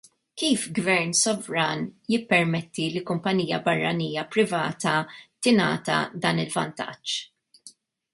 Kif 0.41 0.61
Gvern 0.77 1.11
sovran 1.17 1.83
jippermetti 2.13 2.87
li 2.95 3.03
kumpanija 3.09 3.59
barranija 3.67 4.23
privata 4.37 4.95
tingħata 5.49 5.99
dan 6.25 6.43
il-vantaġġ? 6.45 7.19